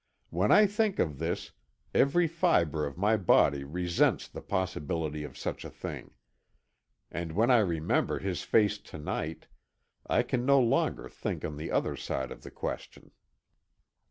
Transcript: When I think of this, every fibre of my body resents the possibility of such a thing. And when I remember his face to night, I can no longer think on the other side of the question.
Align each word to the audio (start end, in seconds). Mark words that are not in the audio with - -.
When 0.31 0.51
I 0.51 0.65
think 0.65 0.97
of 0.97 1.19
this, 1.19 1.51
every 1.93 2.25
fibre 2.27 2.87
of 2.87 2.97
my 2.97 3.15
body 3.17 3.63
resents 3.63 4.27
the 4.27 4.41
possibility 4.41 5.23
of 5.23 5.37
such 5.37 5.63
a 5.63 5.69
thing. 5.69 6.15
And 7.11 7.33
when 7.33 7.51
I 7.51 7.59
remember 7.59 8.17
his 8.17 8.41
face 8.41 8.79
to 8.79 8.97
night, 8.97 9.45
I 10.07 10.23
can 10.23 10.43
no 10.43 10.59
longer 10.59 11.07
think 11.07 11.45
on 11.45 11.55
the 11.55 11.69
other 11.69 11.95
side 11.95 12.31
of 12.31 12.41
the 12.41 12.49
question. 12.49 13.11